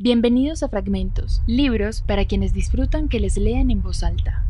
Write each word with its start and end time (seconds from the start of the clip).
Bienvenidos 0.00 0.62
a 0.62 0.68
Fragmentos, 0.68 1.42
libros 1.48 2.02
para 2.02 2.24
quienes 2.24 2.54
disfrutan 2.54 3.08
que 3.08 3.18
les 3.18 3.36
lean 3.36 3.68
en 3.72 3.82
voz 3.82 4.04
alta. 4.04 4.46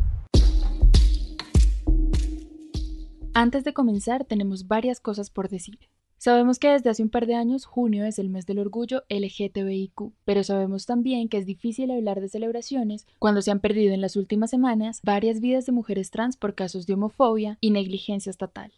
Antes 3.33 3.63
de 3.63 3.73
comenzar 3.73 4.25
tenemos 4.25 4.67
varias 4.67 4.99
cosas 4.99 5.31
por 5.31 5.49
decir. 5.49 5.79
Sabemos 6.19 6.59
que 6.59 6.69
desde 6.69 6.91
hace 6.91 7.01
un 7.01 7.09
par 7.09 7.25
de 7.25 7.33
años 7.33 7.65
junio 7.65 8.05
es 8.05 8.19
el 8.19 8.29
mes 8.29 8.45
del 8.45 8.59
orgullo 8.59 9.05
LGTBIQ, 9.09 10.13
pero 10.23 10.43
sabemos 10.43 10.85
también 10.85 11.29
que 11.29 11.37
es 11.37 11.47
difícil 11.47 11.89
hablar 11.89 12.21
de 12.21 12.29
celebraciones 12.29 13.07
cuando 13.17 13.41
se 13.41 13.49
han 13.49 13.59
perdido 13.59 13.95
en 13.95 14.01
las 14.01 14.17
últimas 14.17 14.51
semanas 14.51 15.01
varias 15.03 15.39
vidas 15.39 15.65
de 15.65 15.71
mujeres 15.71 16.11
trans 16.11 16.37
por 16.37 16.53
casos 16.53 16.85
de 16.85 16.93
homofobia 16.93 17.57
y 17.59 17.71
negligencia 17.71 18.29
estatal. 18.29 18.71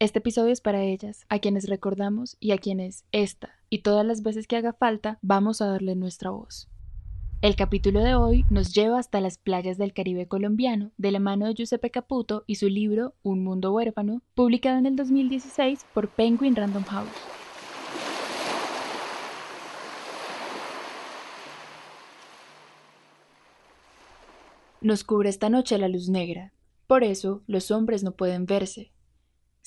Este 0.00 0.20
episodio 0.20 0.52
es 0.52 0.60
para 0.60 0.84
ellas, 0.84 1.26
a 1.28 1.40
quienes 1.40 1.68
recordamos 1.68 2.36
y 2.38 2.52
a 2.52 2.58
quienes 2.58 3.04
esta 3.10 3.58
y 3.68 3.80
todas 3.80 4.06
las 4.06 4.22
veces 4.22 4.46
que 4.46 4.54
haga 4.54 4.72
falta 4.72 5.18
vamos 5.22 5.60
a 5.60 5.66
darle 5.66 5.96
nuestra 5.96 6.30
voz. 6.30 6.68
El 7.42 7.56
capítulo 7.56 8.04
de 8.04 8.14
hoy 8.14 8.44
nos 8.48 8.72
lleva 8.72 9.00
hasta 9.00 9.20
las 9.20 9.38
playas 9.38 9.76
del 9.76 9.92
Caribe 9.92 10.28
colombiano 10.28 10.92
de 10.98 11.10
la 11.10 11.18
mano 11.18 11.46
de 11.46 11.54
Giuseppe 11.54 11.90
Caputo 11.90 12.44
y 12.46 12.54
su 12.54 12.68
libro 12.68 13.14
Un 13.24 13.42
mundo 13.42 13.72
huérfano, 13.72 14.22
publicado 14.36 14.78
en 14.78 14.86
el 14.86 14.94
2016 14.94 15.84
por 15.92 16.08
Penguin 16.08 16.54
Random 16.54 16.84
House. 16.84 17.08
Nos 24.80 25.02
cubre 25.02 25.28
esta 25.28 25.50
noche 25.50 25.76
la 25.76 25.88
luz 25.88 26.08
negra, 26.08 26.52
por 26.86 27.02
eso 27.02 27.42
los 27.48 27.72
hombres 27.72 28.04
no 28.04 28.12
pueden 28.12 28.46
verse, 28.46 28.92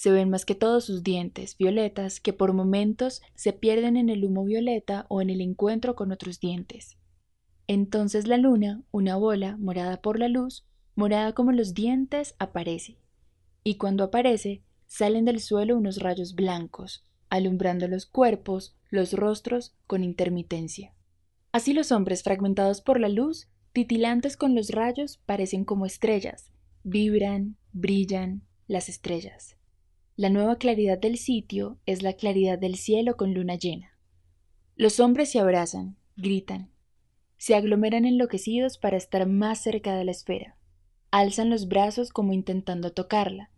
se 0.02 0.10
ven 0.10 0.32
más 0.32 0.46
que 0.46 0.56
todos 0.56 0.86
sus 0.86 1.04
dientes 1.04 1.56
violetas 1.60 2.20
que 2.20 2.34
por 2.34 2.54
momentos 2.54 3.22
se 3.36 3.54
pierden 3.54 3.98
en 3.98 4.10
el 4.10 4.26
humo 4.26 4.44
violeta 4.44 5.06
o 5.10 5.22
en 5.22 5.30
el 5.30 5.42
encuentro 5.42 5.96
con 5.96 6.12
otros 6.12 6.40
dientes. 6.40 6.98
Entonces 7.68 8.26
la 8.26 8.38
luna, 8.38 8.82
una 8.90 9.16
bola 9.16 9.58
morada 9.58 10.02
por 10.02 10.18
la 10.18 10.28
luz, 10.28 10.66
morada 10.96 11.34
como 11.34 11.52
los 11.52 11.76
dientes, 11.76 12.34
aparece. 12.40 12.98
Y 13.64 13.76
cuando 13.76 14.06
aparece, 14.06 14.64
salen 14.88 15.24
del 15.24 15.40
suelo 15.40 15.78
unos 15.78 16.00
rayos 16.00 16.34
blancos, 16.34 17.06
alumbrando 17.30 17.88
los 17.88 18.08
cuerpos, 18.08 18.76
los 18.90 19.14
rostros 19.14 19.76
con 19.86 20.04
intermitencia. 20.04 20.96
Así 21.52 21.74
los 21.74 21.92
hombres 21.92 22.24
fragmentados 22.24 22.82
por 22.82 23.00
la 23.00 23.08
luz, 23.08 23.50
titilantes 23.72 24.36
con 24.36 24.56
los 24.56 24.70
rayos, 24.70 25.18
parecen 25.28 25.64
como 25.64 25.86
estrellas, 25.86 26.50
vibran, 26.82 27.56
brillan 27.72 28.42
las 28.66 28.90
estrellas. 28.90 29.61
La 30.18 30.30
nueva 30.30 30.58
claridad 30.58 30.98
del 30.98 31.18
sitio 31.18 31.78
es 31.86 32.04
la 32.04 32.14
claridad 32.14 32.60
del 32.60 32.76
cielo 32.76 33.16
con 33.16 33.34
luna 33.34 33.56
llena. 33.56 33.98
Los 34.76 35.00
hombres 35.00 35.32
se 35.32 35.40
abrazan, 35.40 35.96
gritan, 36.18 36.70
se 37.38 37.56
aglomeran 37.56 38.06
enloquecidos 38.06 38.78
para 38.78 38.98
estar 38.98 39.26
más 39.26 39.60
cerca 39.64 39.96
de 39.96 40.04
la 40.04 40.12
esfera. 40.12 40.58
Alzan 41.12 41.50
los 41.50 41.68
brazos 41.68 42.12
como 42.12 42.34
intentando 42.34 42.92
tocarla. 42.92 43.50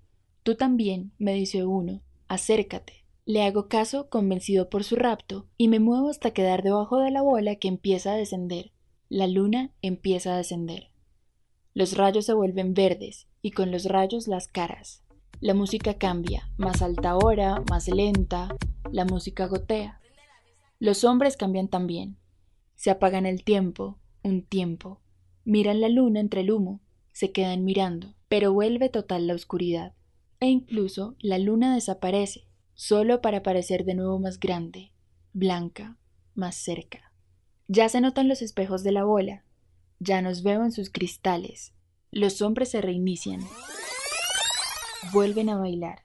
Tú 0.44 0.56
también, 0.56 1.12
me 1.18 1.34
dice 1.34 1.66
uno, 1.66 2.02
acércate. 2.28 3.04
Le 3.26 3.42
hago 3.42 3.68
caso, 3.68 4.10
convencido 4.10 4.70
por 4.70 4.84
su 4.84 4.96
rapto, 4.96 5.48
y 5.58 5.70
me 5.70 5.80
muevo 5.80 6.10
hasta 6.10 6.32
quedar 6.32 6.62
debajo 6.62 7.00
de 7.00 7.10
la 7.10 7.22
bola 7.22 7.56
que 7.56 7.68
empieza 7.68 8.14
a 8.14 8.18
descender. 8.18 8.72
La 9.10 9.28
luna 9.28 9.72
empieza 9.82 10.34
a 10.34 10.38
descender. 10.38 10.92
Los 11.74 11.98
rayos 11.98 12.26
se 12.26 12.34
vuelven 12.34 12.74
verdes, 12.74 13.28
y 13.42 13.52
con 13.52 13.72
los 13.72 13.86
rayos 13.86 14.28
las 14.28 14.48
caras. 14.48 15.04
La 15.44 15.54
música 15.54 15.96
cambia, 15.96 16.50
más 16.56 16.82
alta 16.82 17.10
ahora, 17.10 17.62
más 17.70 17.90
lenta, 17.90 18.56
la 18.94 19.04
música 19.04 19.46
gotea. 19.46 20.00
Los 20.80 21.04
hombres 21.04 21.36
cambian 21.36 21.68
también. 21.68 22.16
Se 22.76 22.90
apagan 22.90 23.26
el 23.26 23.44
tiempo, 23.44 24.00
un 24.24 24.44
tiempo. 24.44 25.02
Miran 25.44 25.82
la 25.82 25.90
luna 25.90 26.22
entre 26.22 26.40
el 26.40 26.52
humo, 26.52 26.80
se 27.12 27.34
quedan 27.34 27.66
mirando, 27.66 28.16
pero 28.30 28.54
vuelve 28.54 28.88
total 28.88 29.28
la 29.28 29.34
oscuridad. 29.34 29.94
E 30.40 30.48
incluso 30.48 31.18
la 31.20 31.40
luna 31.40 31.76
desaparece, 31.76 32.48
solo 32.74 33.20
para 33.20 33.40
aparecer 33.40 33.84
de 33.84 33.96
nuevo 33.96 34.20
más 34.20 34.40
grande, 34.40 34.94
blanca, 35.34 35.98
más 36.36 36.56
cerca. 36.56 37.12
Ya 37.68 37.90
se 37.90 38.00
notan 38.00 38.30
los 38.30 38.42
espejos 38.42 38.82
de 38.86 38.94
la 38.94 39.04
bola, 39.04 39.44
ya 40.00 40.22
nos 40.22 40.42
veo 40.42 40.64
en 40.64 40.72
sus 40.72 40.90
cristales. 40.90 41.74
Los 42.12 42.42
hombres 42.42 42.70
se 42.70 42.80
reinician 42.80 43.42
vuelven 45.12 45.50
a 45.50 45.58
bailar. 45.58 46.04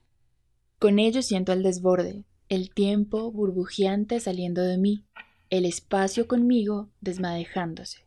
Con 0.79 0.99
ellos 0.99 1.27
siento 1.27 1.53
el 1.53 1.63
desborde, 1.63 2.25
el 2.49 2.71
tiempo 2.71 3.31
burbujeante 3.31 4.21
saliendo 4.21 4.63
de 4.63 4.79
mí, 4.79 5.05
el 5.51 5.65
espacio 5.65 6.27
conmigo 6.27 6.91
desmadejándose. 7.01 7.99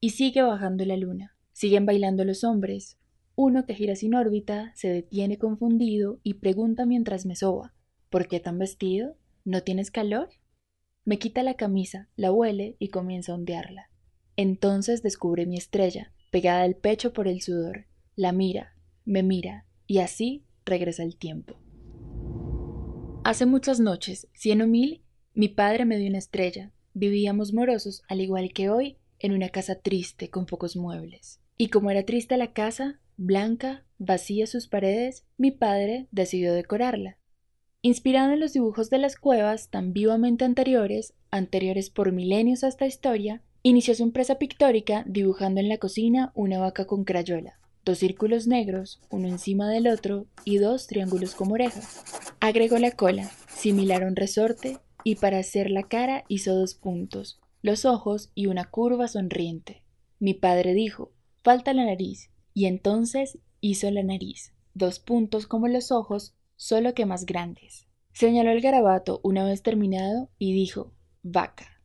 Y 0.00 0.10
sigue 0.10 0.42
bajando 0.42 0.84
la 0.84 0.96
luna. 0.96 1.34
Siguen 1.52 1.86
bailando 1.86 2.24
los 2.24 2.44
hombres. 2.44 2.98
Uno 3.34 3.66
que 3.66 3.74
gira 3.74 3.96
sin 3.96 4.14
órbita 4.14 4.72
se 4.76 4.88
detiene 4.88 5.38
confundido 5.38 6.20
y 6.22 6.34
pregunta 6.34 6.86
mientras 6.86 7.26
me 7.26 7.34
soba 7.34 7.74
¿Por 8.10 8.26
qué 8.26 8.40
tan 8.40 8.58
vestido? 8.58 9.16
¿No 9.44 9.62
tienes 9.62 9.90
calor? 9.90 10.30
Me 11.04 11.18
quita 11.18 11.42
la 11.42 11.54
camisa, 11.54 12.08
la 12.16 12.32
huele 12.32 12.76
y 12.78 12.88
comienza 12.88 13.32
a 13.32 13.34
ondearla. 13.34 13.90
Entonces 14.36 15.02
descubre 15.02 15.46
mi 15.46 15.56
estrella, 15.56 16.12
pegada 16.30 16.62
al 16.62 16.76
pecho 16.76 17.12
por 17.12 17.28
el 17.28 17.42
sudor. 17.42 17.86
La 18.16 18.32
mira, 18.32 18.74
me 19.04 19.22
mira, 19.22 19.66
y 19.88 19.98
así 19.98 20.44
regresa 20.64 21.02
el 21.02 21.16
tiempo. 21.16 21.56
Hace 23.24 23.46
muchas 23.46 23.80
noches, 23.80 24.28
cien 24.34 24.62
o 24.62 24.66
mil, 24.68 25.02
mi 25.34 25.48
padre 25.48 25.84
me 25.84 25.98
dio 25.98 26.08
una 26.08 26.18
estrella. 26.18 26.70
Vivíamos 26.94 27.52
morosos, 27.52 28.02
al 28.08 28.20
igual 28.20 28.52
que 28.52 28.70
hoy, 28.70 28.98
en 29.18 29.32
una 29.32 29.48
casa 29.48 29.80
triste 29.80 30.30
con 30.30 30.46
pocos 30.46 30.76
muebles. 30.76 31.40
Y 31.56 31.70
como 31.70 31.90
era 31.90 32.04
triste 32.04 32.36
la 32.36 32.52
casa, 32.52 33.00
blanca, 33.16 33.84
vacía 33.98 34.46
sus 34.46 34.68
paredes, 34.68 35.24
mi 35.36 35.50
padre 35.50 36.06
decidió 36.12 36.52
decorarla. 36.52 37.18
Inspirado 37.80 38.32
en 38.32 38.40
los 38.40 38.52
dibujos 38.52 38.90
de 38.90 38.98
las 38.98 39.16
cuevas 39.16 39.70
tan 39.70 39.92
vivamente 39.92 40.44
anteriores, 40.44 41.14
anteriores 41.30 41.90
por 41.90 42.12
milenios 42.12 42.62
a 42.62 42.68
esta 42.68 42.86
historia, 42.86 43.42
inició 43.62 43.94
su 43.94 44.02
empresa 44.02 44.38
pictórica 44.38 45.04
dibujando 45.06 45.60
en 45.60 45.68
la 45.68 45.78
cocina 45.78 46.32
una 46.34 46.58
vaca 46.58 46.86
con 46.86 47.04
crayola 47.04 47.58
dos 47.88 47.98
círculos 48.00 48.46
negros, 48.46 49.00
uno 49.08 49.28
encima 49.28 49.70
del 49.70 49.88
otro, 49.88 50.26
y 50.44 50.58
dos 50.58 50.86
triángulos 50.86 51.34
como 51.34 51.54
orejas. 51.54 52.04
Agregó 52.38 52.76
la 52.76 52.90
cola, 52.90 53.30
similar 53.48 54.02
a 54.02 54.08
un 54.08 54.14
resorte, 54.14 54.76
y 55.04 55.14
para 55.14 55.38
hacer 55.38 55.70
la 55.70 55.84
cara 55.84 56.24
hizo 56.28 56.54
dos 56.54 56.74
puntos, 56.74 57.40
los 57.62 57.86
ojos 57.86 58.30
y 58.34 58.46
una 58.46 58.66
curva 58.66 59.08
sonriente. 59.08 59.84
Mi 60.18 60.34
padre 60.34 60.74
dijo, 60.74 61.12
falta 61.42 61.72
la 61.72 61.86
nariz, 61.86 62.30
y 62.52 62.66
entonces 62.66 63.38
hizo 63.62 63.90
la 63.90 64.02
nariz, 64.02 64.52
dos 64.74 64.98
puntos 64.98 65.46
como 65.46 65.66
los 65.66 65.90
ojos, 65.90 66.34
solo 66.56 66.92
que 66.92 67.06
más 67.06 67.24
grandes. 67.24 67.86
Señaló 68.12 68.50
el 68.50 68.60
garabato 68.60 69.20
una 69.24 69.46
vez 69.46 69.62
terminado 69.62 70.28
y 70.38 70.52
dijo, 70.52 70.92
vaca. 71.22 71.80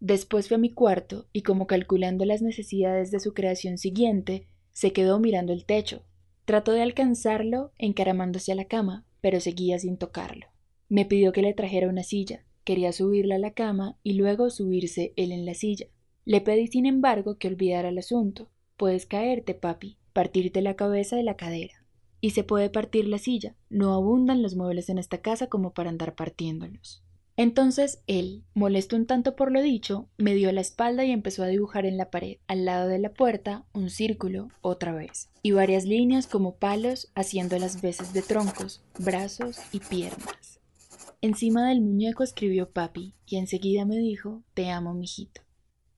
Después 0.00 0.48
fue 0.48 0.56
a 0.56 0.60
mi 0.60 0.74
cuarto 0.74 1.28
y 1.32 1.40
como 1.40 1.66
calculando 1.66 2.26
las 2.26 2.42
necesidades 2.42 3.10
de 3.10 3.20
su 3.20 3.32
creación 3.32 3.78
siguiente, 3.78 4.48
se 4.76 4.92
quedó 4.92 5.18
mirando 5.18 5.54
el 5.54 5.64
techo. 5.64 6.02
Trató 6.44 6.72
de 6.72 6.82
alcanzarlo 6.82 7.72
encaramándose 7.78 8.52
a 8.52 8.54
la 8.54 8.66
cama, 8.66 9.06
pero 9.22 9.40
seguía 9.40 9.78
sin 9.78 9.96
tocarlo. 9.96 10.48
Me 10.90 11.06
pidió 11.06 11.32
que 11.32 11.40
le 11.40 11.54
trajera 11.54 11.88
una 11.88 12.02
silla. 12.02 12.44
Quería 12.62 12.92
subirla 12.92 13.36
a 13.36 13.38
la 13.38 13.52
cama 13.52 13.96
y 14.02 14.12
luego 14.12 14.50
subirse 14.50 15.14
él 15.16 15.32
en 15.32 15.46
la 15.46 15.54
silla. 15.54 15.86
Le 16.26 16.42
pedí, 16.42 16.66
sin 16.66 16.84
embargo, 16.84 17.38
que 17.38 17.48
olvidara 17.48 17.88
el 17.88 17.96
asunto. 17.96 18.50
Puedes 18.76 19.06
caerte, 19.06 19.54
papi, 19.54 19.96
partirte 20.12 20.60
la 20.60 20.76
cabeza 20.76 21.16
de 21.16 21.22
la 21.22 21.38
cadera. 21.38 21.86
Y 22.20 22.32
se 22.32 22.44
puede 22.44 22.68
partir 22.68 23.08
la 23.08 23.16
silla. 23.16 23.56
No 23.70 23.94
abundan 23.94 24.42
los 24.42 24.56
muebles 24.56 24.90
en 24.90 24.98
esta 24.98 25.22
casa 25.22 25.46
como 25.46 25.72
para 25.72 25.88
andar 25.88 26.14
partiéndolos. 26.14 27.02
Entonces 27.38 28.02
él, 28.06 28.44
molesto 28.54 28.96
un 28.96 29.04
tanto 29.04 29.36
por 29.36 29.52
lo 29.52 29.60
dicho, 29.60 30.08
me 30.16 30.34
dio 30.34 30.50
la 30.52 30.62
espalda 30.62 31.04
y 31.04 31.10
empezó 31.10 31.42
a 31.42 31.48
dibujar 31.48 31.84
en 31.84 31.98
la 31.98 32.10
pared, 32.10 32.38
al 32.46 32.64
lado 32.64 32.88
de 32.88 32.98
la 32.98 33.12
puerta, 33.12 33.66
un 33.74 33.90
círculo, 33.90 34.48
otra 34.62 34.94
vez, 34.94 35.28
y 35.42 35.50
varias 35.50 35.84
líneas 35.84 36.26
como 36.26 36.56
palos 36.56 37.12
haciendo 37.14 37.58
las 37.58 37.82
veces 37.82 38.14
de 38.14 38.22
troncos, 38.22 38.82
brazos 38.98 39.58
y 39.70 39.80
piernas. 39.80 40.60
Encima 41.20 41.68
del 41.68 41.82
muñeco 41.82 42.22
escribió 42.22 42.70
papi 42.70 43.14
y 43.26 43.36
enseguida 43.36 43.84
me 43.84 43.98
dijo 43.98 44.42
Te 44.54 44.70
amo, 44.70 44.94
mijito. 44.94 45.42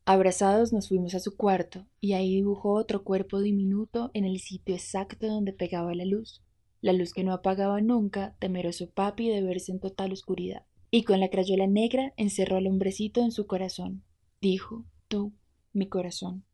Abrazados 0.06 0.72
nos 0.72 0.88
fuimos 0.88 1.14
a 1.14 1.20
su 1.20 1.36
cuarto 1.36 1.86
y 2.00 2.14
ahí 2.14 2.34
dibujó 2.34 2.72
otro 2.72 3.04
cuerpo 3.04 3.40
diminuto 3.40 4.10
en 4.12 4.24
el 4.24 4.40
sitio 4.40 4.74
exacto 4.74 5.28
donde 5.28 5.52
pegaba 5.52 5.94
la 5.94 6.04
luz, 6.04 6.42
la 6.80 6.92
luz 6.92 7.12
que 7.12 7.22
no 7.22 7.32
apagaba 7.32 7.80
nunca, 7.80 8.34
temeroso 8.40 8.90
papi 8.90 9.28
de 9.28 9.42
verse 9.42 9.70
en 9.70 9.78
total 9.78 10.12
oscuridad 10.12 10.64
y 10.90 11.04
con 11.04 11.20
la 11.20 11.28
crayola 11.28 11.66
negra 11.66 12.14
encerró 12.16 12.56
al 12.56 12.66
hombrecito 12.66 13.22
en 13.22 13.32
su 13.32 13.46
corazón. 13.46 14.04
Dijo, 14.40 14.84
tú, 15.08 15.34
mi 15.72 15.88
corazón, 15.88 16.44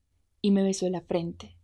y 0.40 0.50
me 0.50 0.62
besó 0.62 0.88
la 0.88 1.02
frente. 1.02 1.56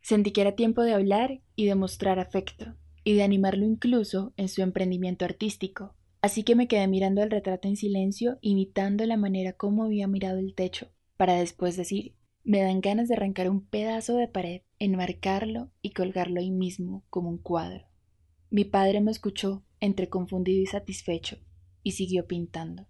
Sentí 0.00 0.32
que 0.32 0.40
era 0.42 0.54
tiempo 0.54 0.82
de 0.82 0.94
hablar 0.94 1.40
y 1.56 1.66
de 1.66 1.74
mostrar 1.74 2.18
afecto, 2.18 2.76
y 3.04 3.14
de 3.14 3.22
animarlo 3.22 3.64
incluso 3.64 4.32
en 4.36 4.48
su 4.48 4.62
emprendimiento 4.62 5.24
artístico, 5.24 5.94
así 6.20 6.42
que 6.42 6.56
me 6.56 6.68
quedé 6.68 6.88
mirando 6.88 7.22
el 7.22 7.30
retrato 7.30 7.68
en 7.68 7.76
silencio, 7.76 8.38
imitando 8.40 9.06
la 9.06 9.16
manera 9.16 9.52
como 9.52 9.84
había 9.84 10.06
mirado 10.08 10.38
el 10.38 10.54
techo. 10.54 10.90
para 11.16 11.34
después 11.34 11.76
decir, 11.76 12.16
me 12.42 12.60
dan 12.60 12.80
ganas 12.80 13.08
de 13.08 13.14
arrancar 13.14 13.48
un 13.48 13.64
pedazo 13.64 14.16
de 14.16 14.28
pared, 14.28 14.62
enmarcarlo 14.78 15.70
y 15.80 15.90
colgarlo 15.90 16.40
ahí 16.40 16.50
mismo 16.50 17.04
como 17.08 17.30
un 17.30 17.38
cuadro. 17.38 17.86
Mi 18.50 18.64
padre 18.64 19.00
me 19.00 19.10
escuchó, 19.10 19.64
entre 19.80 20.08
confundido 20.08 20.60
y 20.60 20.66
satisfecho, 20.66 21.38
y 21.84 21.92
siguió 21.92 22.26
pintando. 22.26 22.88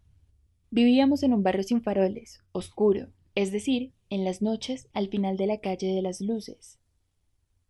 Vivíamos 0.70 1.22
en 1.22 1.34
un 1.34 1.42
barrio 1.42 1.62
sin 1.62 1.82
faroles, 1.82 2.40
oscuro, 2.52 3.12
es 3.34 3.52
decir, 3.52 3.92
en 4.08 4.24
las 4.24 4.40
noches 4.40 4.88
al 4.94 5.08
final 5.08 5.36
de 5.36 5.46
la 5.46 5.58
calle 5.58 5.88
de 5.88 6.00
las 6.00 6.22
luces. 6.22 6.78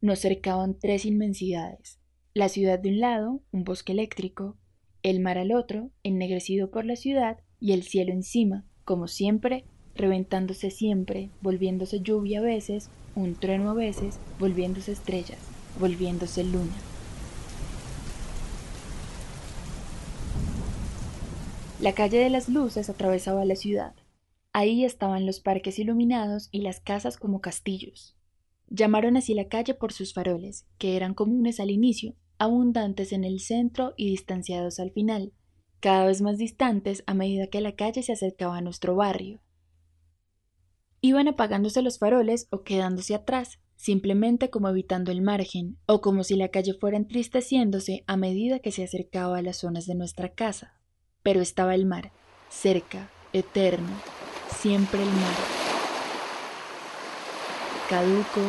Nos 0.01 0.21
cercaban 0.21 0.79
tres 0.79 1.05
inmensidades, 1.05 1.99
la 2.35 2.49
ciudad 2.49 2.79
de 2.79 2.91
un 2.91 3.01
lado, 3.01 3.43
un 3.51 3.65
bosque 3.65 3.93
eléctrico, 3.93 4.57
el 5.03 5.21
mar 5.21 5.39
al 5.39 5.53
otro, 5.53 5.91
ennegrecido 6.03 6.71
por 6.71 6.85
la 6.85 6.97
ciudad, 6.97 7.39
y 7.61 7.73
el 7.73 7.83
cielo 7.83 8.13
encima, 8.13 8.67
como 8.85 9.09
siempre, 9.09 9.65
reventándose 9.95 10.71
siempre, 10.71 11.31
volviéndose 11.41 12.01
lluvia 12.01 12.41
a 12.41 12.43
veces, 12.43 12.91
un 13.15 13.35
trueno 13.35 13.71
a 13.71 13.75
veces, 13.75 14.19
volviéndose 14.39 14.93
estrellas, 14.93 15.39
volviéndose 15.79 16.45
luna. 16.45 16.94
La 21.81 21.93
calle 21.93 22.19
de 22.19 22.31
las 22.31 22.49
luces 22.49 22.89
atravesaba 22.89 23.45
la 23.45 23.57
ciudad. 23.57 23.95
Ahí 24.53 24.85
estaban 24.85 25.27
los 25.27 25.41
parques 25.41 25.79
iluminados 25.81 26.49
y 26.53 26.61
las 26.61 26.81
casas 26.81 27.17
como 27.17 27.41
castillos. 27.41 28.17
Llamaron 28.69 29.17
así 29.17 29.35
la 29.35 29.49
calle 29.49 29.75
por 29.75 29.93
sus 29.93 30.15
faroles, 30.15 30.67
que 30.79 30.97
eran 30.97 31.15
comunes 31.15 31.59
al 31.59 31.71
inicio, 31.71 32.15
abundantes 32.39 33.13
en 33.13 33.25
el 33.25 33.41
centro 33.41 33.93
y 33.97 34.09
distanciados 34.09 34.79
al 34.79 34.93
final, 34.93 35.33
cada 35.81 36.07
vez 36.07 36.23
más 36.23 36.39
distantes 36.39 37.03
a 37.07 37.15
medida 37.15 37.49
que 37.49 37.61
la 37.61 37.75
calle 37.75 38.03
se 38.03 38.13
acercaba 38.13 38.57
a 38.57 38.63
nuestro 38.63 38.95
barrio. 38.95 39.41
Iban 41.01 41.29
apagándose 41.29 41.83
los 41.83 41.99
faroles 41.99 42.47
o 42.51 42.63
quedándose 42.63 43.15
atrás, 43.15 43.59
simplemente 43.77 44.49
como 44.49 44.69
evitando 44.69 45.11
el 45.11 45.21
margen, 45.23 45.77
o 45.87 46.01
como 46.01 46.23
si 46.23 46.37
la 46.37 46.49
calle 46.49 46.73
fuera 46.75 46.97
entristeciéndose 46.97 48.05
a 48.07 48.17
medida 48.17 48.61
que 48.61 48.71
se 48.71 48.85
acercaba 48.85 49.39
a 49.39 49.43
las 49.43 49.59
zonas 49.59 49.87
de 49.87 49.97
nuestra 49.97 50.31
casa. 50.31 50.81
Pero 51.25 51.41
estaba 51.41 51.75
el 51.75 51.87
mar, 51.87 52.13
cerca, 52.51 53.09
eterno, 53.33 53.89
siempre 54.55 55.03
el 55.03 55.09
mar. 55.09 55.35
Caduco, 57.89 58.41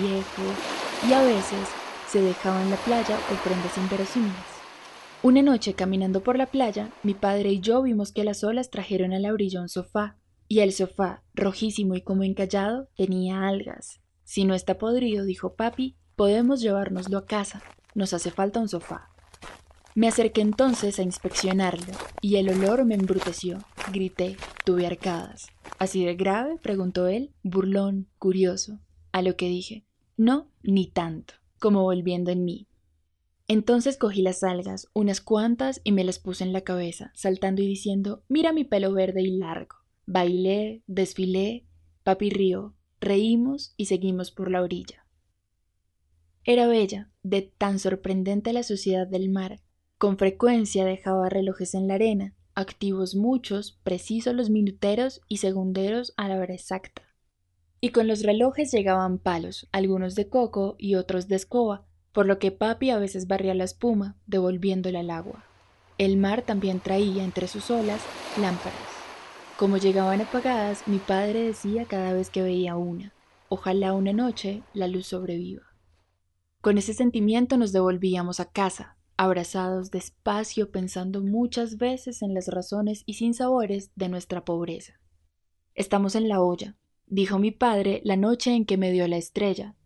viejo, 0.00 0.42
y 1.08 1.12
a 1.12 1.22
veces 1.22 1.68
se 2.08 2.22
dejaba 2.22 2.62
en 2.62 2.70
la 2.70 2.76
playa 2.76 3.18
o 3.30 3.34
prendas 3.44 3.76
inverosímiles. 3.76 4.60
Una 5.22 5.42
noche 5.42 5.74
caminando 5.74 6.22
por 6.22 6.38
la 6.38 6.46
playa, 6.46 6.90
mi 7.02 7.14
padre 7.14 7.50
y 7.50 7.60
yo 7.60 7.82
vimos 7.82 8.12
que 8.12 8.24
las 8.24 8.44
olas 8.44 8.70
trajeron 8.70 9.12
a 9.12 9.18
la 9.18 9.32
orilla 9.32 9.60
un 9.60 9.68
sofá, 9.68 10.16
y 10.46 10.60
el 10.60 10.72
sofá, 10.72 11.24
rojísimo 11.34 11.96
y 11.96 12.02
como 12.02 12.22
encallado, 12.22 12.88
tenía 12.96 13.46
algas. 13.48 14.00
Si 14.22 14.44
no 14.44 14.54
está 14.54 14.78
podrido, 14.78 15.24
dijo 15.24 15.56
papi, 15.56 15.96
podemos 16.14 16.60
llevárnoslo 16.60 17.18
a 17.18 17.26
casa. 17.26 17.60
Nos 17.94 18.14
hace 18.14 18.30
falta 18.30 18.60
un 18.60 18.68
sofá. 18.68 19.10
Me 19.94 20.06
acerqué 20.06 20.40
entonces 20.40 20.98
a 20.98 21.02
inspeccionarlo, 21.02 21.92
y 22.20 22.36
el 22.36 22.48
olor 22.48 22.84
me 22.84 22.94
embruteció. 22.94 23.58
Grité, 23.92 24.36
tuve 24.64 24.86
arcadas. 24.86 25.48
¿Así 25.78 26.04
de 26.04 26.14
grave? 26.14 26.58
preguntó 26.62 27.08
él, 27.08 27.32
burlón, 27.42 28.08
curioso. 28.18 28.78
A 29.10 29.22
lo 29.22 29.36
que 29.36 29.48
dije, 29.48 29.84
no, 30.16 30.48
ni 30.62 30.86
tanto, 30.86 31.34
como 31.58 31.82
volviendo 31.82 32.30
en 32.30 32.44
mí. 32.44 32.68
Entonces 33.48 33.96
cogí 33.96 34.22
las 34.22 34.44
algas, 34.44 34.86
unas 34.92 35.20
cuantas, 35.20 35.80
y 35.82 35.90
me 35.90 36.04
las 36.04 36.20
puse 36.20 36.44
en 36.44 36.52
la 36.52 36.60
cabeza, 36.60 37.10
saltando 37.14 37.62
y 37.62 37.66
diciendo, 37.66 38.22
mira 38.28 38.52
mi 38.52 38.62
pelo 38.62 38.92
verde 38.92 39.22
y 39.22 39.38
largo. 39.38 39.76
Bailé, 40.06 40.84
desfilé, 40.86 41.66
papi 42.04 42.30
rió, 42.30 42.76
reímos 43.00 43.74
y 43.76 43.86
seguimos 43.86 44.30
por 44.30 44.52
la 44.52 44.62
orilla. 44.62 45.04
Era 46.44 46.68
bella, 46.68 47.10
de 47.24 47.42
tan 47.42 47.80
sorprendente 47.80 48.52
la 48.52 48.62
suciedad 48.62 49.08
del 49.08 49.30
mar, 49.30 49.60
con 50.00 50.16
frecuencia 50.16 50.86
dejaba 50.86 51.28
relojes 51.28 51.74
en 51.74 51.86
la 51.86 51.96
arena, 51.96 52.32
activos 52.54 53.14
muchos, 53.14 53.78
precisos 53.82 54.34
los 54.34 54.48
minuteros 54.48 55.20
y 55.28 55.36
segunderos 55.36 56.14
a 56.16 56.26
la 56.26 56.36
hora 56.36 56.54
exacta. 56.54 57.02
Y 57.82 57.90
con 57.90 58.08
los 58.08 58.22
relojes 58.22 58.72
llegaban 58.72 59.18
palos, 59.18 59.68
algunos 59.72 60.14
de 60.14 60.26
coco 60.26 60.74
y 60.78 60.94
otros 60.94 61.28
de 61.28 61.36
escoba, 61.36 61.84
por 62.12 62.24
lo 62.24 62.38
que 62.38 62.50
papi 62.50 62.88
a 62.88 62.98
veces 62.98 63.26
barría 63.26 63.52
la 63.54 63.64
espuma, 63.64 64.16
devolviéndola 64.26 65.00
al 65.00 65.10
agua. 65.10 65.44
El 65.98 66.16
mar 66.16 66.40
también 66.46 66.80
traía 66.80 67.22
entre 67.22 67.46
sus 67.46 67.70
olas 67.70 68.00
lámparas. 68.40 68.78
Como 69.58 69.76
llegaban 69.76 70.22
apagadas, 70.22 70.88
mi 70.88 70.96
padre 70.96 71.42
decía 71.42 71.84
cada 71.84 72.14
vez 72.14 72.30
que 72.30 72.40
veía 72.40 72.74
una, 72.74 73.12
ojalá 73.50 73.92
una 73.92 74.14
noche 74.14 74.62
la 74.72 74.88
luz 74.88 75.08
sobreviva. 75.08 75.64
Con 76.62 76.78
ese 76.78 76.94
sentimiento 76.94 77.58
nos 77.58 77.72
devolvíamos 77.72 78.40
a 78.40 78.46
casa, 78.46 78.96
abrazados 79.20 79.90
despacio 79.90 80.70
pensando 80.70 81.20
muchas 81.20 81.76
veces 81.76 82.22
en 82.22 82.32
las 82.32 82.48
razones 82.48 83.02
y 83.04 83.14
sinsabores 83.14 83.90
de 83.94 84.08
nuestra 84.08 84.46
pobreza. 84.46 84.98
Estamos 85.74 86.14
en 86.14 86.26
la 86.26 86.40
olla, 86.40 86.78
dijo 87.06 87.38
mi 87.38 87.50
padre 87.50 88.00
la 88.02 88.16
noche 88.16 88.54
en 88.54 88.64
que 88.64 88.78
me 88.78 88.90
dio 88.90 89.06
la 89.08 89.18
estrella. 89.18 89.76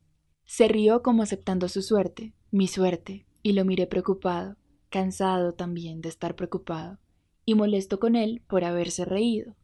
Se 0.44 0.68
rió 0.68 1.02
como 1.02 1.24
aceptando 1.24 1.68
su 1.68 1.82
suerte, 1.82 2.32
mi 2.52 2.68
suerte, 2.68 3.26
y 3.42 3.54
lo 3.54 3.64
miré 3.64 3.88
preocupado, 3.88 4.56
cansado 4.88 5.52
también 5.52 6.00
de 6.00 6.10
estar 6.10 6.36
preocupado, 6.36 7.00
y 7.44 7.56
molesto 7.56 7.98
con 7.98 8.14
él 8.14 8.40
por 8.46 8.62
haberse 8.62 9.04
reído. 9.04 9.56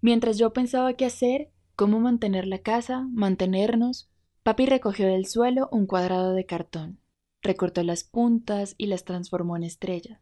Mientras 0.00 0.38
yo 0.38 0.52
pensaba 0.52 0.94
qué 0.94 1.04
hacer, 1.04 1.52
cómo 1.76 2.00
mantener 2.00 2.48
la 2.48 2.58
casa, 2.58 3.06
mantenernos, 3.12 4.10
papi 4.42 4.66
recogió 4.66 5.06
del 5.06 5.26
suelo 5.26 5.68
un 5.70 5.86
cuadrado 5.86 6.32
de 6.32 6.46
cartón 6.46 6.98
recortó 7.44 7.84
las 7.84 8.02
puntas 8.02 8.74
y 8.76 8.86
las 8.86 9.04
transformó 9.04 9.56
en 9.56 9.62
estrella. 9.62 10.20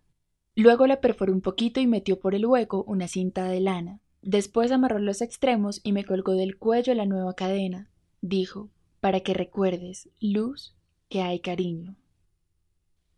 Luego 0.54 0.86
la 0.86 1.00
perforó 1.00 1.32
un 1.32 1.40
poquito 1.40 1.80
y 1.80 1.86
metió 1.86 2.20
por 2.20 2.34
el 2.34 2.44
hueco 2.44 2.84
una 2.86 3.08
cinta 3.08 3.44
de 3.44 3.60
lana. 3.60 4.00
Después 4.20 4.70
amarró 4.70 4.98
los 4.98 5.22
extremos 5.22 5.80
y 5.82 5.92
me 5.92 6.04
colgó 6.04 6.34
del 6.34 6.58
cuello 6.58 6.92
la 6.94 7.06
nueva 7.06 7.34
cadena. 7.34 7.90
Dijo, 8.20 8.68
para 9.00 9.20
que 9.20 9.32
recuerdes, 9.32 10.10
luz, 10.20 10.76
que 11.08 11.22
hay 11.22 11.40
cariño. 11.40 11.96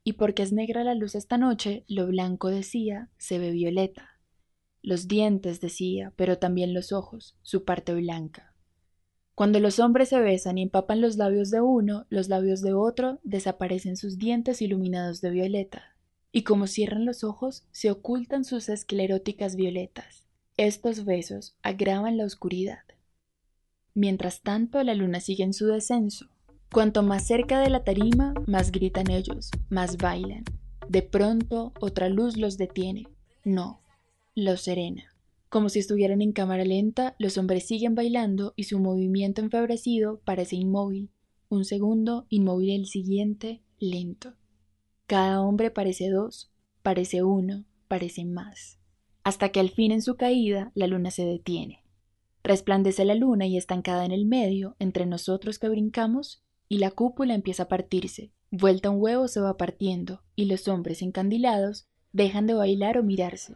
Y 0.05 0.15
porque 0.15 0.43
es 0.43 0.53
negra 0.53 0.85
la 0.85 0.95
luz 0.95 1.15
esta 1.15 1.39
noche, 1.39 1.85
lo 1.89 2.06
blanco 2.06 2.49
decía, 2.49 3.11
se 3.19 3.39
ve 3.39 3.51
violeta. 3.51 4.21
Los 4.83 5.09
dientes 5.09 5.61
decía, 5.61 6.12
pero 6.15 6.39
también 6.39 6.75
los 6.75 6.93
ojos, 6.93 7.37
su 7.43 7.65
parte 7.65 7.95
blanca. 7.95 8.54
Cuando 9.34 9.58
los 9.58 9.81
hombres 9.81 10.10
se 10.10 10.20
besan 10.20 10.58
y 10.58 10.62
empapan 10.62 11.00
los 11.00 11.17
labios 11.17 11.50
de 11.50 11.60
uno, 11.60 12.06
los 12.08 12.29
labios 12.29 12.60
de 12.60 12.72
otro, 12.72 13.19
desaparecen 13.24 13.96
sus 13.96 14.17
dientes 14.17 14.62
iluminados 14.62 15.20
de 15.20 15.31
violeta. 15.31 15.96
Y 16.31 16.43
como 16.43 16.67
cierran 16.67 17.05
los 17.05 17.24
ojos, 17.24 17.64
se 17.72 17.91
ocultan 17.91 18.44
sus 18.44 18.69
escleróticas 18.69 19.56
violetas. 19.56 20.24
Estos 20.56 21.05
besos 21.05 21.56
agravan 21.62 22.17
la 22.17 22.24
oscuridad. 22.24 22.79
Mientras 23.93 24.41
tanto, 24.43 24.82
la 24.84 24.94
luna 24.94 25.20
sigue 25.20 25.43
en 25.43 25.53
su 25.53 25.67
descenso. 25.67 26.26
Cuanto 26.72 27.03
más 27.03 27.26
cerca 27.26 27.60
de 27.60 27.70
la 27.70 27.84
tarima, 27.84 28.34
más 28.46 28.70
gritan 28.72 29.10
ellos, 29.10 29.50
más 29.69 29.96
bailan. 29.96 30.44
De 30.88 31.03
pronto, 31.03 31.72
otra 31.81 32.08
luz 32.08 32.36
los 32.36 32.56
detiene. 32.56 33.08
No, 33.44 33.81
los 34.34 34.62
serena. 34.62 35.14
Como 35.55 35.69
si 35.69 35.79
estuvieran 35.79 36.20
en 36.20 36.32
cámara 36.32 36.65
lenta, 36.65 37.15
los 37.20 37.39
hombres 37.39 37.65
siguen 37.65 37.94
bailando 37.94 38.55
y 38.56 38.65
su 38.65 38.81
movimiento 38.81 39.41
enfebrecido 39.41 40.20
parece 40.25 40.56
inmóvil. 40.56 41.13
Un 41.49 41.65
segundo, 41.65 42.27
inmóvil 42.29 42.70
el 42.70 42.87
siguiente, 42.87 43.63
lento. 43.79 44.34
Cada 45.06 45.41
hombre 45.41 45.70
parece 45.70 46.11
dos, 46.11 46.51
parece 46.82 47.23
uno, 47.23 47.67
parece 47.87 48.25
más. 48.25 48.81
Hasta 49.23 49.51
que 49.51 49.61
al 49.61 49.70
fin 49.70 49.93
en 49.93 50.03
su 50.03 50.17
caída 50.17 50.73
la 50.75 50.89
luna 50.89 51.13
se 51.13 51.25
detiene. 51.25 51.84
Resplandece 52.43 53.05
la 53.05 53.15
luna 53.15 53.46
y 53.46 53.56
estancada 53.56 54.05
en 54.05 54.11
el 54.11 54.27
medio, 54.27 54.75
entre 54.81 55.06
nosotros 55.06 55.61
que 55.61 55.69
brincamos, 55.69 56.43
y 56.69 56.79
la 56.79 56.91
cúpula 56.91 57.32
empieza 57.32 57.63
a 57.63 57.69
partirse. 57.69 58.32
Vuelta 58.51 58.91
un 58.91 59.01
huevo 59.01 59.29
se 59.29 59.41
va 59.41 59.56
partiendo, 59.56 60.25
y 60.34 60.46
los 60.46 60.67
hombres 60.67 61.01
encandilados 61.01 61.87
dejan 62.11 62.49
de 62.49 62.55
bailar 62.55 62.99
o 62.99 63.05
mirarse. 63.05 63.55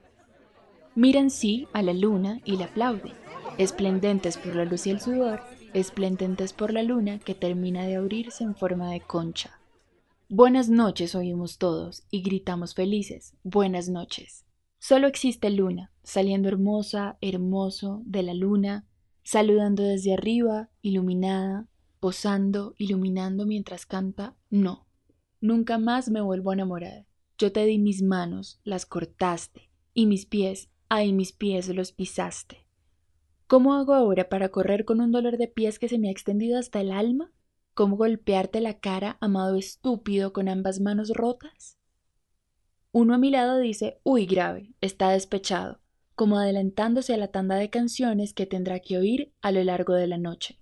Miran 0.99 1.31
sí 1.31 1.69
a 1.73 1.81
la 1.81 1.93
luna 1.93 2.41
y 2.45 2.57
la 2.57 2.65
aplauden, 2.65 3.13
esplendentes 3.57 4.37
por 4.37 4.57
la 4.57 4.65
luz 4.65 4.85
y 4.89 4.91
el 4.91 5.01
sudor, 5.01 5.43
esplendentes 5.73 6.53
por 6.53 6.73
la 6.73 6.83
luna 6.83 7.21
que 7.21 7.37
termina 7.37 7.87
de 7.87 7.95
abrirse 7.95 8.43
en 8.43 8.57
forma 8.57 8.91
de 8.91 9.01
concha. 9.01 9.61
Buenas 10.29 10.69
noches 10.69 11.15
oímos 11.15 11.59
todos 11.59 12.03
y 12.11 12.23
gritamos 12.23 12.75
felices, 12.75 13.37
buenas 13.45 13.89
noches. 13.89 14.45
Solo 14.81 15.07
existe 15.07 15.51
luna, 15.51 15.93
saliendo 16.03 16.49
hermosa, 16.49 17.17
hermoso 17.21 18.03
de 18.05 18.25
la 18.25 18.35
luna, 18.35 18.85
saludando 19.23 19.85
desde 19.85 20.15
arriba, 20.15 20.69
iluminada, 20.83 21.69
posando, 22.01 22.75
iluminando 22.77 23.47
mientras 23.47 23.87
canta, 23.87 24.35
no. 24.51 24.89
Nunca 25.41 25.79
más 25.79 26.11
me 26.11 26.23
vuelvo 26.23 26.51
a 26.51 26.55
enamorar. 26.55 27.07
Yo 27.39 27.53
te 27.53 27.65
di 27.67 27.79
mis 27.79 28.03
manos, 28.03 28.59
las 28.65 28.85
cortaste, 28.85 29.71
y 29.95 30.07
mis 30.07 30.27
pies, 30.27 30.71
Ay, 30.91 31.13
mis 31.13 31.33
pies 31.33 31.69
los 31.69 31.93
pisaste. 31.93 32.67
¿Cómo 33.47 33.75
hago 33.75 33.93
ahora 33.93 34.31
para 34.31 34.49
correr 34.49 34.87
con 34.87 35.03
un 35.03 35.13
dolor 35.13 35.37
de 35.37 35.47
pies 35.47 35.79
que 35.79 35.89
se 35.89 35.99
me 35.99 36.09
ha 36.09 36.11
extendido 36.11 36.59
hasta 36.59 36.81
el 36.81 36.93
alma? 36.93 37.31
¿Cómo 37.75 37.99
golpearte 37.99 38.63
la 38.63 38.79
cara, 38.79 39.19
amado 39.21 39.57
estúpido, 39.57 40.33
con 40.33 40.49
ambas 40.49 40.81
manos 40.81 41.11
rotas? 41.11 41.77
Uno 42.91 43.15
a 43.15 43.19
mi 43.19 43.31
lado 43.31 43.59
dice, 43.59 44.01
uy, 44.03 44.25
grave, 44.25 44.73
está 44.81 45.11
despechado, 45.11 45.81
como 46.15 46.39
adelantándose 46.39 47.13
a 47.13 47.19
la 47.19 47.29
tanda 47.29 47.57
de 47.57 47.69
canciones 47.69 48.33
que 48.33 48.47
tendrá 48.47 48.81
que 48.81 48.97
oír 48.97 49.35
a 49.43 49.53
lo 49.53 49.63
largo 49.65 49.93
de 49.93 50.07
la 50.07 50.17
noche. 50.17 50.59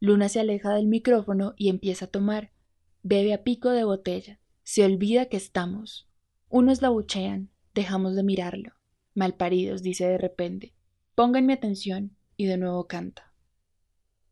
Luna 0.00 0.28
se 0.28 0.40
aleja 0.40 0.74
del 0.74 0.88
micrófono 0.88 1.54
y 1.56 1.68
empieza 1.68 2.06
a 2.06 2.10
tomar. 2.10 2.50
Bebe 3.04 3.32
a 3.32 3.44
pico 3.44 3.70
de 3.70 3.84
botella. 3.84 4.40
Se 4.64 4.84
olvida 4.84 5.26
que 5.26 5.36
estamos. 5.36 6.08
Unos 6.48 6.82
la 6.82 6.88
buchean. 6.88 7.50
Dejamos 7.74 8.16
de 8.16 8.24
mirarlo. 8.24 8.77
Malparidos, 9.18 9.82
dice 9.82 10.06
de 10.06 10.16
repente. 10.16 10.74
Pónganme 11.16 11.52
atención. 11.52 12.16
Y 12.36 12.46
de 12.46 12.56
nuevo 12.56 12.86
canta. 12.86 13.34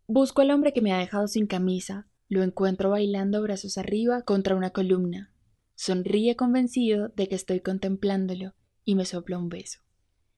Busco 0.06 0.42
al 0.42 0.52
hombre 0.52 0.72
que 0.72 0.80
me 0.80 0.92
ha 0.92 0.98
dejado 0.98 1.26
sin 1.26 1.48
camisa. 1.48 2.06
Lo 2.28 2.44
encuentro 2.44 2.90
bailando 2.90 3.42
brazos 3.42 3.78
arriba 3.78 4.22
contra 4.22 4.54
una 4.54 4.70
columna. 4.70 5.32
Sonríe 5.74 6.36
convencido 6.36 7.08
de 7.08 7.26
que 7.26 7.34
estoy 7.34 7.58
contemplándolo 7.58 8.54
y 8.84 8.94
me 8.94 9.04
sopla 9.04 9.38
un 9.38 9.48
beso. 9.48 9.80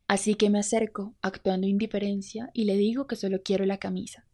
Así 0.07 0.35
que 0.35 0.49
me 0.49 0.61
acerco, 0.61 1.15
actuando 1.21 1.67
indiferencia, 1.67 2.49
y 2.55 2.65
le 2.65 2.79
digo 2.79 3.07
que 3.07 3.17
solo 3.17 3.43
quiero 3.43 3.67
la 3.67 3.77
camisa. 3.77 4.27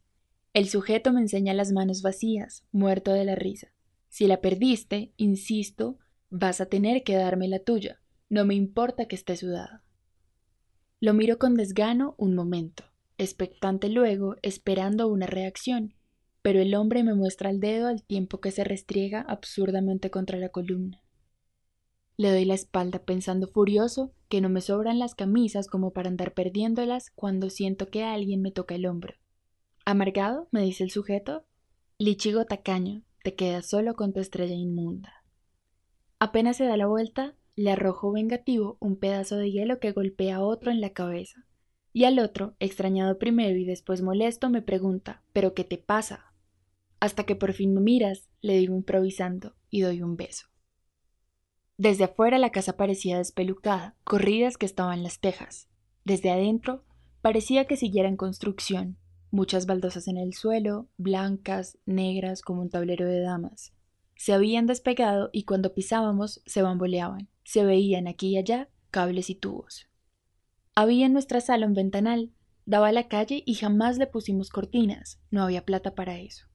El 0.52 0.68
sujeto 0.68 1.12
me 1.12 1.22
enseña 1.22 1.54
las 1.54 1.72
manos 1.72 2.02
vacías, 2.02 2.64
muerto 2.70 3.12
de 3.12 3.24
la 3.24 3.34
risa. 3.34 3.72
Si 4.10 4.28
la 4.28 4.40
perdiste, 4.40 5.12
insisto, 5.16 5.98
vas 6.30 6.60
a 6.60 6.66
tener 6.66 7.02
que 7.02 7.16
darme 7.16 7.48
la 7.48 7.58
tuya. 7.58 8.00
No 8.28 8.44
me 8.44 8.54
importa 8.54 9.08
que 9.08 9.16
esté 9.16 9.36
sudada. 9.36 9.83
Lo 11.04 11.12
miro 11.12 11.36
con 11.36 11.54
desgano 11.54 12.14
un 12.16 12.34
momento, 12.34 12.82
expectante 13.18 13.90
luego, 13.90 14.36
esperando 14.40 15.06
una 15.06 15.26
reacción, 15.26 15.92
pero 16.40 16.60
el 16.60 16.74
hombre 16.74 17.04
me 17.04 17.12
muestra 17.12 17.50
el 17.50 17.60
dedo 17.60 17.88
al 17.88 18.02
tiempo 18.02 18.40
que 18.40 18.50
se 18.50 18.64
restriega 18.64 19.20
absurdamente 19.20 20.10
contra 20.10 20.38
la 20.38 20.48
columna. 20.48 21.02
Le 22.16 22.30
doy 22.30 22.46
la 22.46 22.54
espalda 22.54 23.00
pensando 23.00 23.48
furioso 23.48 24.14
que 24.30 24.40
no 24.40 24.48
me 24.48 24.62
sobran 24.62 24.98
las 24.98 25.14
camisas 25.14 25.66
como 25.66 25.92
para 25.92 26.08
andar 26.08 26.32
perdiéndolas 26.32 27.10
cuando 27.10 27.50
siento 27.50 27.88
que 27.88 28.02
alguien 28.02 28.40
me 28.40 28.50
toca 28.50 28.74
el 28.74 28.86
hombro. 28.86 29.12
Amargado, 29.84 30.48
me 30.52 30.62
dice 30.62 30.84
el 30.84 30.90
sujeto, 30.90 31.44
Lichigo 31.98 32.46
tacaño, 32.46 33.02
te 33.22 33.34
quedas 33.34 33.68
solo 33.68 33.94
con 33.94 34.14
tu 34.14 34.20
estrella 34.20 34.54
inmunda. 34.54 35.22
Apenas 36.18 36.56
se 36.56 36.64
da 36.64 36.78
la 36.78 36.86
vuelta, 36.86 37.34
le 37.56 37.70
arrojo 37.70 38.12
vengativo 38.12 38.76
un 38.80 38.96
pedazo 38.96 39.36
de 39.36 39.50
hielo 39.50 39.78
que 39.78 39.92
golpea 39.92 40.36
a 40.36 40.42
otro 40.42 40.70
en 40.70 40.80
la 40.80 40.90
cabeza. 40.90 41.46
Y 41.92 42.04
al 42.04 42.18
otro, 42.18 42.56
extrañado 42.58 43.18
primero 43.18 43.56
y 43.56 43.64
después 43.64 44.02
molesto, 44.02 44.50
me 44.50 44.62
pregunta 44.62 45.22
¿Pero 45.32 45.54
qué 45.54 45.62
te 45.62 45.78
pasa? 45.78 46.32
Hasta 46.98 47.24
que 47.24 47.36
por 47.36 47.52
fin 47.52 47.74
me 47.74 47.80
miras, 47.80 48.28
le 48.40 48.56
digo 48.56 48.74
improvisando, 48.74 49.54
y 49.70 49.82
doy 49.82 50.02
un 50.02 50.16
beso. 50.16 50.48
Desde 51.76 52.04
afuera 52.04 52.38
la 52.38 52.50
casa 52.50 52.76
parecía 52.76 53.18
despelucada, 53.18 53.96
corridas 54.04 54.56
que 54.56 54.66
estaban 54.66 55.02
las 55.02 55.20
tejas. 55.20 55.68
Desde 56.04 56.30
adentro 56.30 56.84
parecía 57.20 57.66
que 57.66 57.76
siguiera 57.76 58.08
en 58.08 58.16
construcción, 58.16 58.96
muchas 59.30 59.66
baldosas 59.66 60.06
en 60.08 60.16
el 60.16 60.34
suelo, 60.34 60.88
blancas, 60.96 61.78
negras 61.86 62.42
como 62.42 62.62
un 62.62 62.70
tablero 62.70 63.06
de 63.06 63.20
damas. 63.20 63.72
Se 64.16 64.32
habían 64.32 64.66
despegado 64.66 65.30
y 65.32 65.44
cuando 65.44 65.74
pisábamos 65.74 66.42
se 66.46 66.62
bamboleaban. 66.62 67.28
Se 67.44 67.64
veían 67.64 68.08
aquí 68.08 68.30
y 68.30 68.38
allá 68.38 68.68
cables 68.90 69.30
y 69.30 69.34
tubos. 69.34 69.88
Había 70.74 71.06
en 71.06 71.12
nuestra 71.12 71.40
sala 71.40 71.66
un 71.66 71.74
ventanal, 71.74 72.32
daba 72.66 72.88
a 72.88 72.92
la 72.92 73.08
calle 73.08 73.42
y 73.46 73.54
jamás 73.54 73.98
le 73.98 74.06
pusimos 74.06 74.50
cortinas, 74.50 75.20
no 75.30 75.42
había 75.42 75.64
plata 75.64 75.94
para 75.94 76.18
eso. 76.18 76.46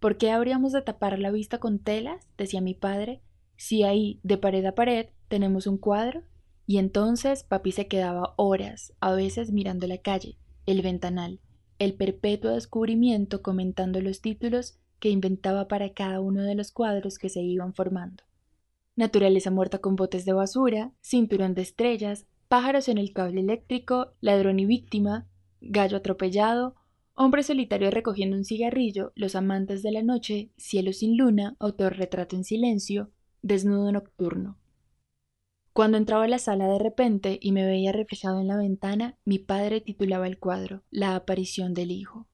¿Por 0.00 0.18
qué 0.18 0.30
habríamos 0.30 0.72
de 0.72 0.82
tapar 0.82 1.18
la 1.18 1.30
vista 1.30 1.58
con 1.58 1.78
telas? 1.78 2.26
decía 2.36 2.60
mi 2.60 2.74
padre, 2.74 3.22
si 3.56 3.82
ahí, 3.84 4.20
de 4.22 4.36
pared 4.36 4.64
a 4.66 4.74
pared, 4.74 5.06
tenemos 5.28 5.66
un 5.66 5.78
cuadro. 5.78 6.22
Y 6.66 6.78
entonces 6.78 7.44
papi 7.44 7.72
se 7.72 7.88
quedaba 7.88 8.34
horas, 8.36 8.94
a 9.00 9.12
veces 9.12 9.52
mirando 9.52 9.86
la 9.86 9.98
calle, 9.98 10.38
el 10.66 10.80
ventanal, 10.80 11.40
el 11.78 11.94
perpetuo 11.94 12.52
descubrimiento 12.52 13.42
comentando 13.42 14.00
los 14.00 14.22
títulos 14.22 14.78
que 14.98 15.10
inventaba 15.10 15.68
para 15.68 15.92
cada 15.92 16.20
uno 16.20 16.42
de 16.42 16.54
los 16.54 16.72
cuadros 16.72 17.18
que 17.18 17.28
se 17.28 17.42
iban 17.42 17.74
formando. 17.74 18.24
Naturaleza 18.96 19.50
muerta 19.50 19.78
con 19.78 19.96
botes 19.96 20.24
de 20.24 20.32
basura, 20.32 20.92
cinturón 21.00 21.54
de 21.54 21.62
estrellas, 21.62 22.26
pájaros 22.48 22.88
en 22.88 22.98
el 22.98 23.12
cable 23.12 23.40
eléctrico, 23.40 24.12
ladrón 24.20 24.60
y 24.60 24.66
víctima, 24.66 25.26
gallo 25.60 25.96
atropellado, 25.96 26.76
hombre 27.14 27.42
solitario 27.42 27.90
recogiendo 27.90 28.36
un 28.36 28.44
cigarrillo, 28.44 29.12
los 29.16 29.34
amantes 29.34 29.82
de 29.82 29.90
la 29.90 30.02
noche, 30.02 30.50
cielo 30.56 30.92
sin 30.92 31.16
luna, 31.16 31.56
autorretrato 31.58 32.36
en 32.36 32.44
silencio, 32.44 33.10
desnudo 33.42 33.90
nocturno. 33.90 34.58
Cuando 35.72 35.98
entraba 35.98 36.24
a 36.24 36.28
la 36.28 36.38
sala 36.38 36.68
de 36.68 36.78
repente 36.78 37.38
y 37.42 37.50
me 37.50 37.66
veía 37.66 37.90
reflejado 37.90 38.40
en 38.40 38.46
la 38.46 38.56
ventana, 38.56 39.18
mi 39.24 39.40
padre 39.40 39.80
titulaba 39.80 40.28
el 40.28 40.38
cuadro 40.38 40.84
La 40.92 41.16
aparición 41.16 41.74
del 41.74 41.90
hijo. 41.90 42.28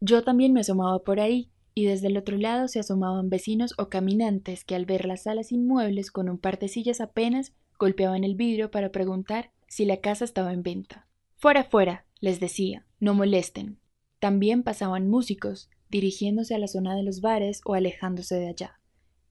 Yo 0.00 0.22
también 0.22 0.52
me 0.52 0.60
asomaba 0.60 0.98
por 0.98 1.18
ahí, 1.18 1.50
y 1.74 1.84
desde 1.84 2.08
el 2.08 2.16
otro 2.16 2.36
lado 2.36 2.68
se 2.68 2.80
asomaban 2.80 3.30
vecinos 3.30 3.74
o 3.78 3.88
caminantes 3.88 4.64
que 4.64 4.74
al 4.74 4.86
ver 4.86 5.04
las 5.06 5.24
salas 5.24 5.52
inmuebles 5.52 6.10
con 6.10 6.28
un 6.28 6.38
par 6.38 6.58
de 6.58 6.68
sillas 6.68 7.00
apenas 7.00 7.52
golpeaban 7.78 8.24
el 8.24 8.34
vidrio 8.34 8.70
para 8.70 8.92
preguntar 8.92 9.50
si 9.68 9.84
la 9.84 9.98
casa 9.98 10.24
estaba 10.24 10.52
en 10.52 10.62
venta. 10.62 11.06
Fuera, 11.36 11.64
fuera, 11.64 12.04
les 12.20 12.40
decía, 12.40 12.86
no 12.98 13.14
molesten. 13.14 13.78
También 14.18 14.62
pasaban 14.62 15.08
músicos, 15.08 15.70
dirigiéndose 15.88 16.54
a 16.54 16.58
la 16.58 16.68
zona 16.68 16.94
de 16.94 17.02
los 17.02 17.20
bares 17.20 17.62
o 17.64 17.74
alejándose 17.74 18.36
de 18.36 18.48
allá. 18.48 18.80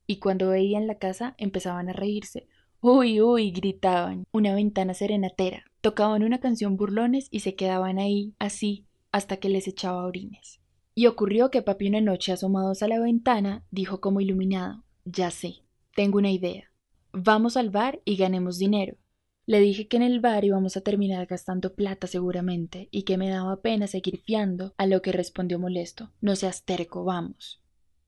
Y 0.07 0.17
cuando 0.17 0.49
veían 0.49 0.87
la 0.87 0.95
casa 0.95 1.35
empezaban 1.37 1.89
a 1.89 1.93
reírse 1.93 2.47
Uy, 2.81 3.19
uy, 3.19 3.51
gritaban. 3.51 4.23
Una 4.31 4.55
ventana 4.55 4.93
serenatera. 4.93 5.65
Tocaban 5.81 6.23
una 6.23 6.39
canción 6.39 6.77
burlones 6.77 7.27
y 7.29 7.41
se 7.41 7.53
quedaban 7.55 7.99
ahí, 7.99 8.33
así, 8.39 8.85
hasta 9.11 9.35
que 9.35 9.49
les 9.49 9.67
echaba 9.67 10.05
orines. 10.05 10.61
Y 10.95 11.05
ocurrió 11.05 11.49
que 11.51 11.61
papi 11.61 11.87
una 11.87 12.01
noche 12.01 12.31
asomados 12.31 12.83
a 12.83 12.87
la 12.87 12.99
ventana, 12.99 13.63
dijo 13.71 14.01
como 14.01 14.21
iluminado, 14.21 14.83
ya 15.05 15.31
sé, 15.31 15.63
tengo 15.95 16.17
una 16.17 16.31
idea. 16.31 16.71
Vamos 17.11 17.57
al 17.57 17.69
bar 17.69 18.01
y 18.05 18.15
ganemos 18.17 18.57
dinero. 18.57 18.97
Le 19.45 19.59
dije 19.59 19.87
que 19.87 19.97
en 19.97 20.03
el 20.03 20.19
bar 20.19 20.45
íbamos 20.45 20.77
a 20.77 20.81
terminar 20.81 21.25
gastando 21.25 21.73
plata 21.73 22.05
seguramente 22.05 22.87
y 22.91 23.03
que 23.03 23.17
me 23.17 23.29
daba 23.29 23.61
pena 23.61 23.87
seguir 23.87 24.19
fiando, 24.19 24.73
a 24.77 24.85
lo 24.85 25.01
que 25.01 25.11
respondió 25.11 25.57
molesto, 25.57 26.11
no 26.21 26.35
seas 26.35 26.65
terco, 26.65 27.03
vamos. 27.03 27.59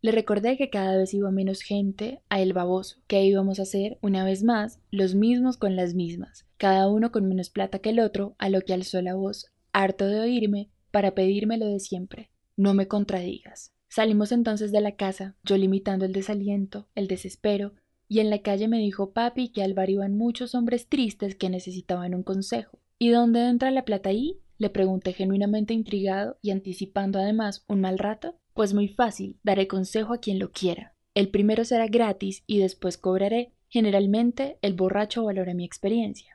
Le 0.03 0.11
recordé 0.11 0.57
que 0.57 0.71
cada 0.71 0.97
vez 0.97 1.13
iba 1.13 1.29
menos 1.29 1.61
gente 1.61 2.21
a 2.29 2.41
El 2.41 2.53
Baboso, 2.53 2.97
que 3.05 3.23
íbamos 3.23 3.59
a 3.59 3.63
hacer, 3.63 3.99
una 4.01 4.25
vez 4.25 4.43
más, 4.43 4.79
los 4.89 5.13
mismos 5.13 5.57
con 5.57 5.75
las 5.75 5.93
mismas, 5.93 6.47
cada 6.57 6.87
uno 6.89 7.11
con 7.11 7.27
menos 7.27 7.51
plata 7.51 7.79
que 7.79 7.91
el 7.91 7.99
otro, 7.99 8.35
a 8.39 8.49
lo 8.49 8.61
que 8.61 8.73
alzó 8.73 8.99
la 9.01 9.13
voz, 9.13 9.45
harto 9.73 10.07
de 10.07 10.19
oírme, 10.19 10.71
para 10.89 11.13
pedirme 11.13 11.59
lo 11.59 11.67
de 11.67 11.79
siempre. 11.79 12.30
No 12.57 12.73
me 12.73 12.87
contradigas. 12.87 13.73
Salimos 13.87 14.31
entonces 14.31 14.71
de 14.71 14.81
la 14.81 14.95
casa, 14.95 15.35
yo 15.43 15.57
limitando 15.57 16.05
el 16.05 16.13
desaliento, 16.13 16.87
el 16.95 17.07
desespero, 17.07 17.73
y 18.07 18.19
en 18.19 18.29
la 18.29 18.41
calle 18.41 18.67
me 18.67 18.79
dijo 18.79 19.11
papi 19.11 19.49
que 19.49 19.63
al 19.63 19.73
bar 19.73 19.89
iban 19.89 20.17
muchos 20.17 20.55
hombres 20.55 20.87
tristes 20.87 21.35
que 21.35 21.49
necesitaban 21.49 22.13
un 22.13 22.23
consejo. 22.23 22.79
¿Y 22.99 23.09
dónde 23.09 23.47
entra 23.47 23.71
la 23.71 23.85
plata 23.85 24.09
ahí? 24.09 24.37
Le 24.57 24.69
pregunté 24.69 25.13
genuinamente 25.13 25.73
intrigado 25.73 26.37
y 26.41 26.51
anticipando 26.51 27.19
además 27.19 27.65
un 27.67 27.81
mal 27.81 27.97
rato. 27.97 28.35
Pues 28.53 28.73
muy 28.73 28.89
fácil, 28.89 29.39
daré 29.43 29.67
consejo 29.67 30.13
a 30.13 30.19
quien 30.19 30.39
lo 30.39 30.51
quiera. 30.51 30.93
El 31.15 31.29
primero 31.29 31.65
será 31.65 31.87
gratis 31.87 32.43
y 32.47 32.59
después 32.59 32.97
cobraré. 32.97 33.53
Generalmente 33.69 34.57
el 34.61 34.73
borracho 34.73 35.23
valora 35.23 35.53
mi 35.53 35.65
experiencia. 35.65 36.30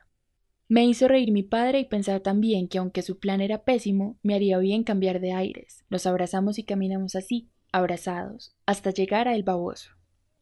Me 0.69 0.85
hizo 0.85 1.07
reír 1.07 1.31
mi 1.31 1.43
padre 1.43 1.79
y 1.79 1.85
pensar 1.85 2.19
también 2.19 2.67
que 2.67 2.77
aunque 2.77 3.01
su 3.01 3.19
plan 3.19 3.39
era 3.39 3.63
pésimo, 3.63 4.17
me 4.21 4.35
haría 4.35 4.57
bien 4.57 4.83
cambiar 4.83 5.21
de 5.21 5.31
aires. 5.31 5.85
Nos 5.89 6.05
abrazamos 6.05 6.59
y 6.59 6.63
caminamos 6.63 7.15
así, 7.15 7.49
abrazados, 7.71 8.53
hasta 8.65 8.91
llegar 8.91 9.29
a 9.29 9.35
El 9.35 9.43
Baboso. 9.43 9.91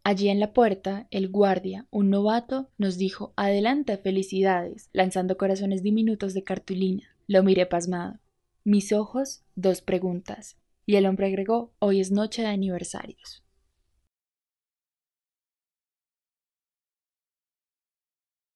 Allí 0.04 0.30
en 0.30 0.40
la 0.40 0.54
puerta, 0.54 1.08
el 1.12 1.30
guardia, 1.30 1.88
un 1.92 2.10
novato, 2.10 2.70
nos 2.78 2.98
dijo 2.98 3.34
Adelante, 3.36 3.98
felicidades, 3.98 4.90
lanzando 4.94 5.38
corazones 5.38 5.84
diminutos 5.84 6.34
de 6.34 6.44
cartulina. 6.44 7.16
Lo 7.28 7.44
miré 7.44 7.68
pasmado. 7.68 8.20
Mis 8.64 8.94
ojos, 8.94 9.44
dos 9.56 9.82
preguntas. 9.82 10.58
Y 10.88 10.96
el 10.96 11.06
hombre 11.06 11.28
agregó, 11.28 11.74
hoy 11.80 12.00
es 12.00 12.12
noche 12.12 12.42
de 12.42 12.50
aniversarios. 12.50 13.45